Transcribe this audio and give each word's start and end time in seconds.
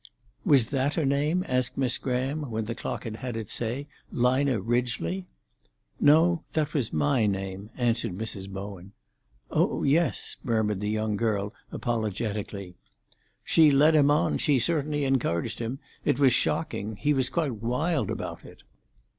"Was 0.43 0.71
that 0.71 0.95
her 0.95 1.05
name?" 1.05 1.45
asked 1.47 1.77
Miss 1.77 1.99
Graham, 1.99 2.49
when 2.49 2.65
the 2.65 2.73
clock 2.73 3.03
had 3.03 3.17
had 3.17 3.37
its 3.37 3.53
say. 3.53 3.85
"Lina 4.11 4.59
Ridgely?" 4.59 5.27
"No; 5.99 6.43
that 6.53 6.73
was 6.73 6.91
my 6.91 7.27
name," 7.27 7.69
answered 7.77 8.13
Mrs. 8.13 8.49
Bowen. 8.49 8.93
"Oh 9.51 9.83
yes!" 9.83 10.37
murmured 10.43 10.79
the 10.79 10.89
young 10.89 11.17
girl 11.17 11.53
apologetically. 11.71 12.73
"She 13.43 13.69
led 13.69 13.95
him 13.95 14.09
on; 14.09 14.39
she 14.39 14.57
certainly 14.57 15.05
encouraged 15.05 15.59
him. 15.59 15.77
It 16.03 16.17
was 16.17 16.33
shocking. 16.33 16.95
He 16.95 17.13
was 17.13 17.29
quite 17.29 17.57
wild 17.61 18.09
about 18.09 18.43
it." 18.43 18.63